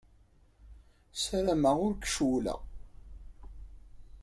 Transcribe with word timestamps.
Ssarameɣ 1.13 1.75
ur 1.87 1.93
k-cewwleɣ. 1.95 2.59